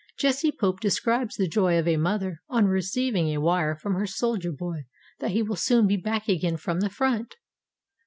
Jessie 0.17 0.51
Pope 0.51 0.79
describes 0.79 1.35
the 1.35 1.47
joy 1.47 1.77
of 1.77 1.87
a 1.87 1.95
mother 1.95 2.41
on 2.49 2.65
receiving 2.65 3.27
a 3.27 3.37
wire 3.39 3.75
from 3.75 3.93
her 3.93 4.07
soldier 4.07 4.51
boy 4.51 4.85
that 5.19 5.29
he 5.29 5.43
will 5.43 5.55
soon 5.55 5.85
be 5.85 5.95
back 5.95 6.27
again 6.27 6.57
from 6.57 6.79
the 6.79 6.89
front. 6.89 7.35